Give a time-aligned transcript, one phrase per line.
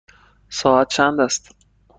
[0.49, 1.55] ساعت چند است؟